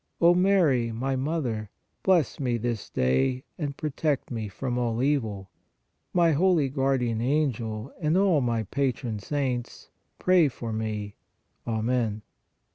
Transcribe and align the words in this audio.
O 0.19 0.33
Mary, 0.33 0.91
my 0.91 1.15
Mother, 1.15 1.69
bless 2.01 2.39
me 2.39 2.57
this 2.57 2.89
day 2.89 3.43
and 3.59 3.77
protect 3.77 4.31
me 4.31 4.47
from 4.47 4.79
all 4.79 5.03
evil. 5.03 5.51
My 6.11 6.31
holy 6.31 6.69
Guardian 6.69 7.21
Angel 7.21 7.93
and 7.99 8.17
all 8.17 8.41
my 8.41 8.63
Patron 8.63 9.19
Saints, 9.19 9.91
pray 10.17 10.47
for 10.47 10.73
me. 10.73 11.17
Amen. 11.67 12.23